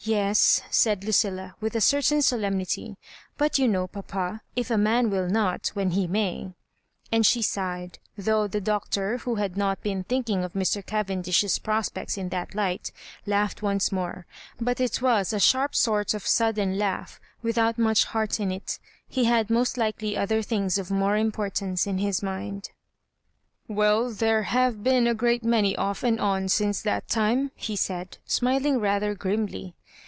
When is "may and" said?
6.06-7.26